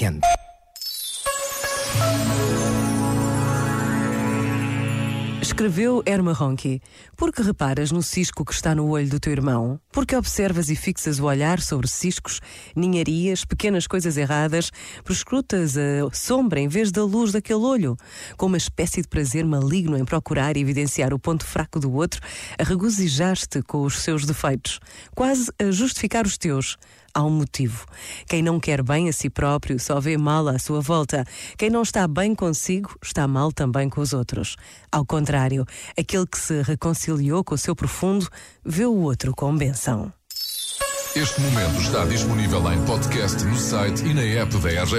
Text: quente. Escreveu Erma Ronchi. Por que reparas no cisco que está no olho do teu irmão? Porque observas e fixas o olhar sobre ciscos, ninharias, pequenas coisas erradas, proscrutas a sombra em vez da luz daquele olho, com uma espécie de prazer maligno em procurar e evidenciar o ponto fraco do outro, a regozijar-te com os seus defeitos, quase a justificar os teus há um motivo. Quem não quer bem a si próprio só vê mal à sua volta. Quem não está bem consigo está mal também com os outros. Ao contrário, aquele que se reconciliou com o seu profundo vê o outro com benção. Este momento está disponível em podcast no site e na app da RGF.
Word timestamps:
quente. 0.00 0.26
Escreveu 5.42 6.02
Erma 6.06 6.32
Ronchi. 6.32 6.80
Por 7.14 7.30
que 7.30 7.42
reparas 7.42 7.92
no 7.92 8.02
cisco 8.02 8.42
que 8.46 8.54
está 8.54 8.74
no 8.74 8.88
olho 8.88 9.10
do 9.10 9.20
teu 9.20 9.30
irmão? 9.30 9.78
Porque 9.92 10.16
observas 10.16 10.70
e 10.70 10.76
fixas 10.76 11.18
o 11.18 11.24
olhar 11.24 11.60
sobre 11.60 11.86
ciscos, 11.86 12.40
ninharias, 12.74 13.44
pequenas 13.44 13.86
coisas 13.86 14.16
erradas, 14.16 14.70
proscrutas 15.04 15.76
a 15.76 16.10
sombra 16.14 16.60
em 16.60 16.68
vez 16.68 16.90
da 16.90 17.04
luz 17.04 17.32
daquele 17.32 17.58
olho, 17.58 17.94
com 18.38 18.46
uma 18.46 18.56
espécie 18.56 19.02
de 19.02 19.08
prazer 19.08 19.44
maligno 19.44 19.98
em 19.98 20.04
procurar 20.06 20.56
e 20.56 20.60
evidenciar 20.60 21.12
o 21.12 21.18
ponto 21.18 21.44
fraco 21.44 21.78
do 21.78 21.92
outro, 21.92 22.22
a 22.58 22.64
regozijar-te 22.64 23.60
com 23.60 23.82
os 23.82 23.98
seus 23.98 24.24
defeitos, 24.24 24.80
quase 25.14 25.52
a 25.58 25.70
justificar 25.70 26.24
os 26.24 26.38
teus 26.38 26.78
há 27.14 27.22
um 27.22 27.30
motivo. 27.30 27.86
Quem 28.26 28.42
não 28.42 28.60
quer 28.60 28.82
bem 28.82 29.08
a 29.08 29.12
si 29.12 29.30
próprio 29.30 29.78
só 29.78 30.00
vê 30.00 30.16
mal 30.16 30.48
à 30.48 30.58
sua 30.58 30.80
volta. 30.80 31.24
Quem 31.56 31.70
não 31.70 31.82
está 31.82 32.06
bem 32.06 32.34
consigo 32.34 32.96
está 33.02 33.26
mal 33.26 33.52
também 33.52 33.88
com 33.88 34.00
os 34.00 34.12
outros. 34.12 34.56
Ao 34.90 35.04
contrário, 35.04 35.64
aquele 35.98 36.26
que 36.26 36.38
se 36.38 36.62
reconciliou 36.62 37.44
com 37.44 37.54
o 37.54 37.58
seu 37.58 37.74
profundo 37.74 38.28
vê 38.64 38.84
o 38.84 38.94
outro 38.94 39.34
com 39.34 39.56
benção. 39.56 40.12
Este 41.16 41.40
momento 41.40 41.80
está 41.80 42.04
disponível 42.04 42.72
em 42.72 42.80
podcast 42.84 43.42
no 43.44 43.56
site 43.56 44.04
e 44.04 44.14
na 44.14 44.22
app 44.22 44.56
da 44.58 44.68
RGF. 44.68 44.94